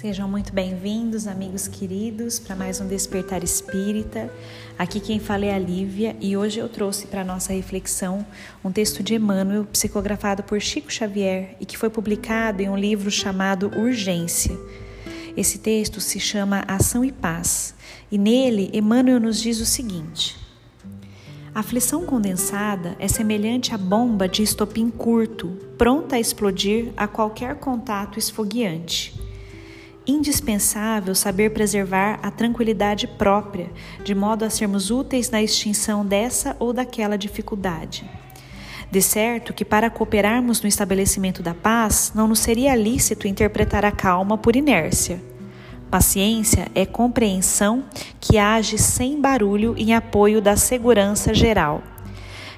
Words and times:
Sejam 0.00 0.28
muito 0.28 0.52
bem-vindos, 0.52 1.26
amigos 1.26 1.66
queridos, 1.66 2.38
para 2.38 2.54
mais 2.54 2.80
um 2.80 2.86
Despertar 2.86 3.42
Espírita. 3.42 4.32
Aqui 4.78 5.00
quem 5.00 5.18
fala 5.18 5.46
é 5.46 5.52
a 5.52 5.58
Lívia 5.58 6.14
e 6.20 6.36
hoje 6.36 6.60
eu 6.60 6.68
trouxe 6.68 7.08
para 7.08 7.24
nossa 7.24 7.52
reflexão 7.52 8.24
um 8.64 8.70
texto 8.70 9.02
de 9.02 9.16
Emmanuel, 9.16 9.64
psicografado 9.64 10.44
por 10.44 10.60
Chico 10.60 10.88
Xavier 10.88 11.56
e 11.58 11.66
que 11.66 11.76
foi 11.76 11.90
publicado 11.90 12.62
em 12.62 12.70
um 12.70 12.76
livro 12.76 13.10
chamado 13.10 13.72
Urgência. 13.76 14.56
Esse 15.36 15.58
texto 15.58 16.00
se 16.00 16.20
chama 16.20 16.64
Ação 16.68 17.04
e 17.04 17.10
Paz 17.10 17.74
e 18.08 18.16
nele 18.16 18.70
Emmanuel 18.72 19.18
nos 19.18 19.42
diz 19.42 19.58
o 19.58 19.66
seguinte: 19.66 20.36
A 21.52 21.58
aflição 21.58 22.06
condensada 22.06 22.94
é 23.00 23.08
semelhante 23.08 23.74
à 23.74 23.76
bomba 23.76 24.28
de 24.28 24.44
estopim 24.44 24.90
curto, 24.90 25.48
pronta 25.76 26.14
a 26.14 26.20
explodir 26.20 26.92
a 26.96 27.08
qualquer 27.08 27.56
contato 27.56 28.16
esfogueante 28.16 29.17
indispensável 30.08 31.14
saber 31.14 31.50
preservar 31.50 32.18
a 32.22 32.30
tranquilidade 32.30 33.06
própria, 33.06 33.70
de 34.02 34.14
modo 34.14 34.44
a 34.44 34.50
sermos 34.50 34.90
úteis 34.90 35.28
na 35.28 35.42
extinção 35.42 36.04
dessa 36.04 36.56
ou 36.58 36.72
daquela 36.72 37.18
dificuldade. 37.18 38.08
De 38.90 39.02
certo 39.02 39.52
que, 39.52 39.66
para 39.66 39.90
cooperarmos 39.90 40.62
no 40.62 40.68
estabelecimento 40.68 41.42
da 41.42 41.52
paz, 41.52 42.10
não 42.14 42.26
nos 42.26 42.38
seria 42.38 42.74
lícito 42.74 43.28
interpretar 43.28 43.84
a 43.84 43.92
calma 43.92 44.38
por 44.38 44.56
inércia. 44.56 45.20
Paciência 45.90 46.68
é 46.74 46.86
compreensão 46.86 47.84
que 48.18 48.38
age 48.38 48.78
sem 48.78 49.20
barulho 49.20 49.74
em 49.76 49.94
apoio 49.94 50.40
da 50.40 50.56
segurança 50.56 51.34
geral. 51.34 51.82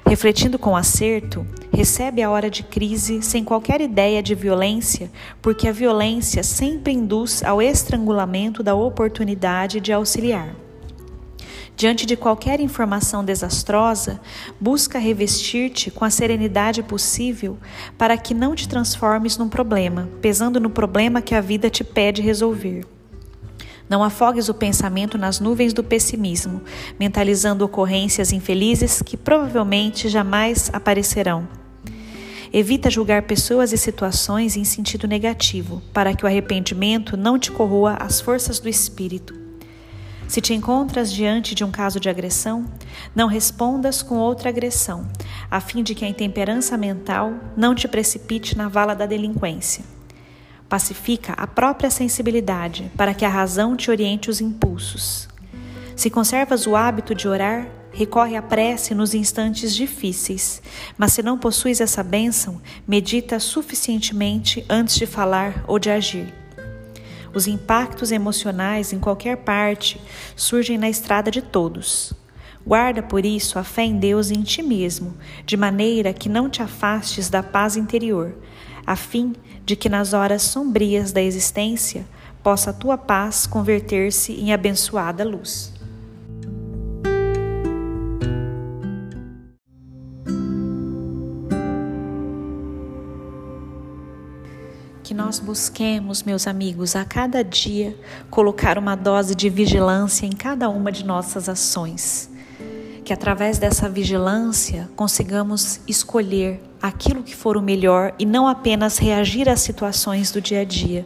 Refletindo 0.05 0.57
com 0.57 0.75
acerto, 0.75 1.45
recebe 1.71 2.21
a 2.21 2.29
hora 2.29 2.49
de 2.49 2.63
crise 2.63 3.21
sem 3.21 3.43
qualquer 3.43 3.81
ideia 3.81 4.21
de 4.21 4.35
violência, 4.35 5.09
porque 5.41 5.67
a 5.67 5.71
violência 5.71 6.43
sempre 6.43 6.93
induz 6.93 7.43
ao 7.43 7.61
estrangulamento 7.61 8.61
da 8.61 8.75
oportunidade 8.75 9.79
de 9.79 9.93
auxiliar. 9.93 10.55
Diante 11.75 12.05
de 12.05 12.15
qualquer 12.15 12.59
informação 12.59 13.25
desastrosa, 13.25 14.21
busca 14.59 14.99
revestir-te 14.99 15.89
com 15.89 16.05
a 16.05 16.09
serenidade 16.09 16.83
possível 16.83 17.57
para 17.97 18.17
que 18.17 18.33
não 18.33 18.53
te 18.53 18.67
transformes 18.67 19.37
num 19.37 19.49
problema, 19.49 20.07
pesando 20.21 20.59
no 20.59 20.69
problema 20.69 21.21
que 21.21 21.33
a 21.33 21.41
vida 21.41 21.69
te 21.69 21.83
pede 21.83 22.21
resolver. 22.21 22.85
Não 23.89 24.03
afogues 24.03 24.47
o 24.47 24.53
pensamento 24.53 25.17
nas 25.17 25.39
nuvens 25.39 25.73
do 25.73 25.83
pessimismo, 25.83 26.61
mentalizando 26.99 27.65
ocorrências 27.65 28.31
infelizes 28.31 29.01
que 29.01 29.17
provavelmente 29.17 30.07
jamais 30.07 30.69
aparecerão. 30.71 31.60
Evita 32.53 32.89
julgar 32.89 33.21
pessoas 33.21 33.71
e 33.71 33.77
situações 33.77 34.57
em 34.57 34.65
sentido 34.65 35.07
negativo, 35.07 35.81
para 35.93 36.13
que 36.13 36.25
o 36.25 36.27
arrependimento 36.27 37.15
não 37.15 37.39
te 37.39 37.49
corroa 37.49 37.93
as 37.93 38.19
forças 38.19 38.59
do 38.59 38.67
espírito. 38.67 39.33
Se 40.27 40.41
te 40.41 40.53
encontras 40.53 41.13
diante 41.13 41.55
de 41.55 41.63
um 41.63 41.71
caso 41.71 41.97
de 41.97 42.09
agressão, 42.09 42.65
não 43.15 43.29
respondas 43.29 44.01
com 44.01 44.17
outra 44.17 44.49
agressão, 44.49 45.07
a 45.49 45.61
fim 45.61 45.81
de 45.81 45.95
que 45.95 46.03
a 46.03 46.09
intemperança 46.09 46.77
mental 46.77 47.33
não 47.55 47.73
te 47.73 47.87
precipite 47.87 48.57
na 48.57 48.67
vala 48.67 48.93
da 48.93 49.05
delinquência. 49.05 49.85
Pacifica 50.67 51.31
a 51.33 51.47
própria 51.47 51.89
sensibilidade 51.89 52.91
para 52.97 53.13
que 53.13 53.23
a 53.23 53.29
razão 53.29 53.77
te 53.77 53.89
oriente 53.89 54.29
os 54.29 54.41
impulsos. 54.41 55.29
Se 55.95 56.09
conservas 56.09 56.67
o 56.67 56.75
hábito 56.75 57.15
de 57.15 57.29
orar, 57.29 57.67
recorre 57.91 58.35
à 58.35 58.41
prece 58.41 58.95
nos 58.95 59.13
instantes 59.13 59.75
difíceis, 59.75 60.61
mas 60.97 61.13
se 61.13 61.21
não 61.21 61.37
possuis 61.37 61.81
essa 61.81 62.03
bênção, 62.03 62.61
medita 62.87 63.39
suficientemente 63.39 64.65
antes 64.69 64.95
de 64.95 65.05
falar 65.05 65.63
ou 65.67 65.77
de 65.77 65.89
agir. 65.89 66.33
Os 67.33 67.47
impactos 67.47 68.11
emocionais 68.11 68.91
em 68.91 68.99
qualquer 68.99 69.37
parte 69.37 69.99
surgem 70.35 70.77
na 70.77 70.89
estrada 70.89 71.31
de 71.31 71.41
todos. 71.41 72.13
Guarda 72.65 73.01
por 73.01 73.25
isso 73.25 73.57
a 73.57 73.63
fé 73.63 73.83
em 73.83 73.97
Deus 73.97 74.29
em 74.29 74.43
ti 74.43 74.61
mesmo, 74.61 75.17
de 75.45 75.57
maneira 75.57 76.13
que 76.13 76.29
não 76.29 76.49
te 76.49 76.61
afastes 76.61 77.29
da 77.29 77.41
paz 77.41 77.75
interior, 77.75 78.35
a 78.85 78.95
fim 78.95 79.33
de 79.65 79.75
que 79.75 79.89
nas 79.89 80.13
horas 80.13 80.43
sombrias 80.43 81.11
da 81.11 81.21
existência 81.21 82.05
possa 82.43 82.71
a 82.71 82.73
tua 82.73 82.97
paz 82.97 83.47
converter-se 83.47 84.33
em 84.33 84.53
abençoada 84.53 85.23
luz. 85.23 85.80
Que 95.11 95.15
nós 95.15 95.39
busquemos, 95.39 96.23
meus 96.23 96.47
amigos, 96.47 96.95
a 96.95 97.03
cada 97.03 97.43
dia 97.43 97.93
colocar 98.29 98.77
uma 98.77 98.95
dose 98.95 99.35
de 99.35 99.49
vigilância 99.49 100.25
em 100.25 100.31
cada 100.31 100.69
uma 100.69 100.89
de 100.89 101.03
nossas 101.03 101.49
ações 101.49 102.29
que 103.03 103.11
através 103.11 103.57
dessa 103.57 103.89
vigilância 103.89 104.89
consigamos 104.95 105.81
escolher 105.85 106.61
aquilo 106.81 107.23
que 107.23 107.35
for 107.35 107.57
o 107.57 107.61
melhor 107.61 108.15
e 108.17 108.25
não 108.25 108.47
apenas 108.47 108.97
reagir 108.99 109.49
às 109.49 109.59
situações 109.59 110.31
do 110.31 110.39
dia 110.39 110.61
a 110.61 110.63
dia. 110.63 111.05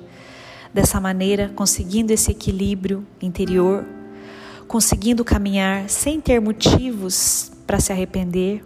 Dessa 0.72 1.02
maneira, 1.02 1.52
conseguindo 1.56 2.14
esse 2.14 2.30
equilíbrio 2.30 3.04
interior, 3.20 3.84
conseguindo 4.68 5.26
caminhar 5.26 5.90
sem 5.90 6.22
ter 6.22 6.40
motivos 6.40 7.52
para 7.66 7.80
se 7.80 7.92
arrepender, 7.92 8.64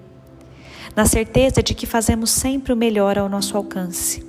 na 0.93 1.05
certeza 1.05 1.63
de 1.63 1.73
que 1.73 1.85
fazemos 1.85 2.29
sempre 2.29 2.73
o 2.73 2.75
melhor 2.75 3.17
ao 3.17 3.29
nosso 3.29 3.55
alcance. 3.55 4.27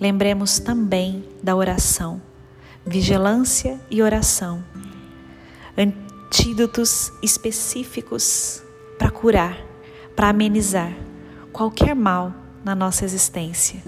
Lembremos 0.00 0.58
também 0.58 1.24
da 1.42 1.56
oração, 1.56 2.20
vigilância 2.84 3.80
e 3.90 4.02
oração 4.02 4.62
antídotos 5.76 7.12
específicos 7.22 8.62
para 8.98 9.10
curar, 9.10 9.58
para 10.14 10.30
amenizar 10.30 10.92
qualquer 11.52 11.94
mal 11.94 12.32
na 12.64 12.74
nossa 12.74 13.04
existência. 13.04 13.82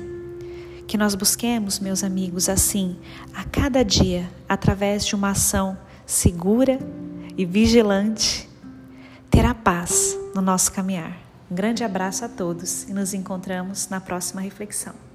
Que 0.87 0.97
nós 0.97 1.15
busquemos, 1.15 1.79
meus 1.81 2.03
amigos, 2.03 2.49
assim, 2.49 2.99
a 3.35 3.45
cada 3.45 3.83
dia, 3.83 4.31
através 4.49 5.05
de 5.05 5.15
uma 5.15 5.31
ação 5.31 5.77
segura 6.07 6.79
e 7.37 7.45
vigilante, 7.45 8.49
ter 9.31 9.45
a 9.45 9.55
paz 9.55 10.19
no 10.35 10.41
nosso 10.41 10.73
caminhar. 10.73 11.19
Um 11.51 11.55
grande 11.55 11.85
abraço 11.85 12.25
a 12.25 12.29
todos 12.29 12.85
e 12.85 12.93
nos 12.93 13.13
encontramos 13.13 13.89
na 13.89 14.01
próxima 14.01 14.41
reflexão. 14.41 15.08